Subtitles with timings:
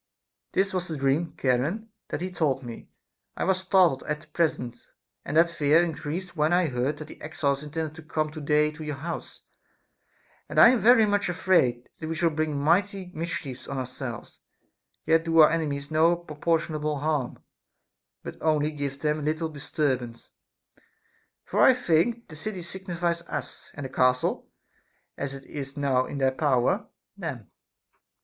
[0.53, 2.89] This was the dream, Charon, that he told me.
[3.37, 4.87] I was startled at the present,
[5.23, 8.71] and that fear increased when I heard that the exiles intended to come to day
[8.71, 9.41] to your house,
[10.49, 14.39] and I am very much afraid that we shall bring mighty mischiefs on ourselves,
[15.05, 17.37] yet do our enemies no proportionable harm,
[18.23, 20.31] but only give them a little disturbance;
[21.45, 24.49] for I think the city signifies us, and the castle
[25.15, 27.51] (as it is now in their power) them.